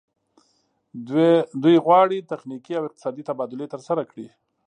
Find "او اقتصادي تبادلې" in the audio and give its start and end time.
2.79-3.67